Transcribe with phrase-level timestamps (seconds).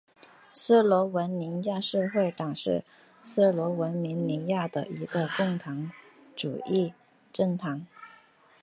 [0.51, 2.83] 斯洛文尼亚社会党是
[3.21, 5.91] 斯洛文尼亚的一个共产
[6.35, 6.91] 主义
[7.31, 7.85] 政党。